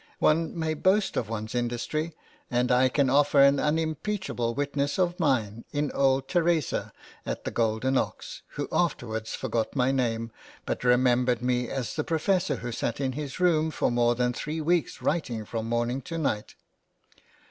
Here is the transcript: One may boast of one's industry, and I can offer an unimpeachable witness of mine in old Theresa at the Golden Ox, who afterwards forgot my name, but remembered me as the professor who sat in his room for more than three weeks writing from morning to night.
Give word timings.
One 0.17 0.57
may 0.57 0.73
boast 0.73 1.15
of 1.15 1.29
one's 1.29 1.53
industry, 1.53 2.13
and 2.49 2.71
I 2.71 2.89
can 2.89 3.07
offer 3.07 3.39
an 3.39 3.59
unimpeachable 3.59 4.55
witness 4.55 4.97
of 4.97 5.19
mine 5.19 5.63
in 5.71 5.91
old 5.91 6.27
Theresa 6.27 6.91
at 7.23 7.43
the 7.43 7.51
Golden 7.51 7.99
Ox, 7.99 8.41
who 8.53 8.67
afterwards 8.71 9.35
forgot 9.35 9.75
my 9.75 9.91
name, 9.91 10.31
but 10.65 10.83
remembered 10.83 11.43
me 11.43 11.69
as 11.69 11.95
the 11.95 12.03
professor 12.03 12.55
who 12.55 12.71
sat 12.71 12.99
in 12.99 13.11
his 13.11 13.39
room 13.39 13.69
for 13.69 13.91
more 13.91 14.15
than 14.15 14.33
three 14.33 14.59
weeks 14.59 15.03
writing 15.03 15.45
from 15.45 15.67
morning 15.69 16.01
to 16.01 16.17
night. 16.17 16.55